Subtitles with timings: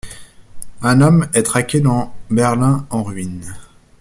[0.81, 3.53] Un homme est traqué dans Berlin en ruines.